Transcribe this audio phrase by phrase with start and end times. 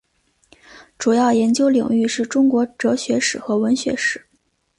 [0.97, 4.25] 主要研究领域是中国哲学史和文学史。